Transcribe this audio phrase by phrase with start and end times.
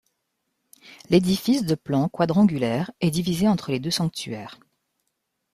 [1.11, 4.59] L'édifice de plan quadrangulaire, est divisé entre les deux sanctuaires.